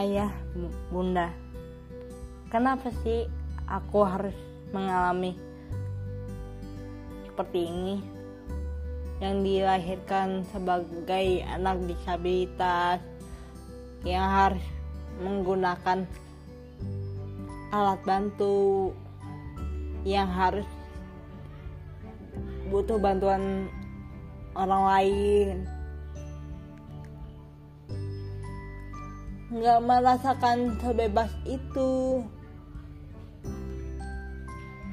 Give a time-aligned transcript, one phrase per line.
[0.00, 0.32] ayah,
[0.88, 1.28] bunda.
[2.48, 3.28] Kenapa sih
[3.68, 4.36] aku harus
[4.72, 5.36] mengalami
[7.28, 7.96] seperti ini?
[9.20, 13.04] Yang dilahirkan sebagai anak disabilitas
[14.08, 14.64] yang harus
[15.20, 16.08] menggunakan
[17.68, 18.96] alat bantu
[20.08, 20.64] yang harus
[22.72, 23.68] butuh bantuan
[24.56, 25.54] orang lain
[29.50, 32.22] nggak merasakan sebebas itu.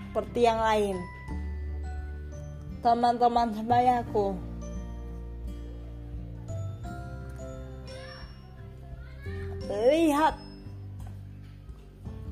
[0.10, 0.98] Seperti yang lain.
[2.82, 4.38] Teman-teman sebayaku
[9.68, 10.36] lihat.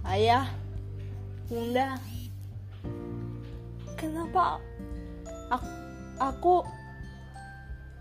[0.05, 0.47] Ayah.
[1.45, 1.99] Bunda.
[3.95, 4.57] Kenapa
[5.53, 5.69] aku,
[6.17, 6.55] aku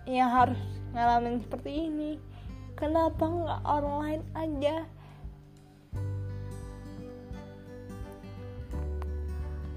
[0.08, 0.58] yang harus
[0.92, 2.10] ngalamin seperti ini
[2.84, 3.62] kenapa nggak
[4.04, 4.76] lain aja?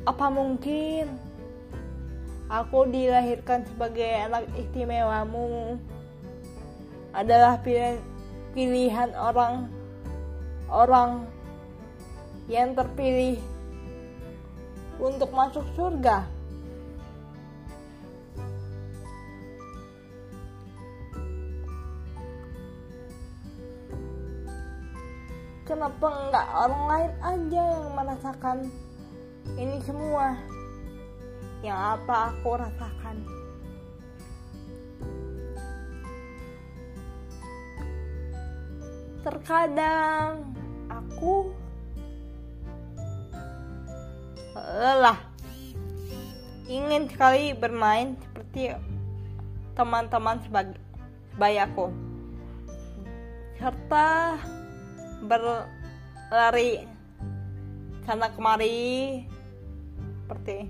[0.04, 1.16] Apa mungkin?
[2.52, 5.80] Aku dilahirkan sebagai anak istimewamu.
[7.16, 8.04] Adalah pilihan
[8.52, 9.72] pilihan orang
[10.68, 11.24] orang
[12.52, 13.40] yang terpilih
[15.00, 16.28] untuk masuk surga.
[25.68, 28.58] Kenapa nggak orang lain aja yang merasakan
[29.60, 30.40] ini semua?
[31.60, 33.18] Yang apa aku rasakan?
[39.28, 40.56] Terkadang
[40.88, 41.52] aku
[44.56, 45.20] lelah.
[46.72, 48.72] Ingin sekali bermain seperti
[49.76, 51.92] teman-teman sebayaku
[53.58, 54.38] serta
[55.26, 56.86] berlari.
[58.06, 59.24] Sana kemari
[60.28, 60.68] seperti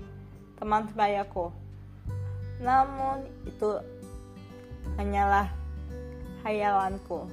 [0.58, 1.50] teman sebayaku
[2.58, 3.78] namun itu
[4.98, 5.46] hanyalah
[6.42, 7.30] hayalanku